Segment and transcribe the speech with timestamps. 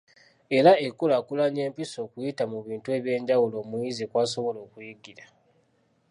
[0.57, 5.25] Era ekukulaakulanya empisa okuyita mu bintu eby’enjawulo omuyizi kw’asobola okuyigira.